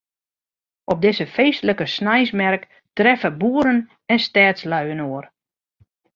Op 0.83 1.01
dizze 1.01 1.27
feestlike 1.27 1.85
sneinsmerk 1.85 2.83
treffe 2.97 3.31
boeren 3.41 3.77
en 4.11 4.19
stedslju 4.25 4.89
inoar. 4.95 5.25